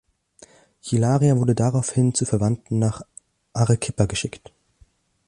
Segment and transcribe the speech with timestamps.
[0.81, 3.03] Hilaria wurde daraufhin zu Verwandten nach
[3.53, 4.51] Arequipa geschickt.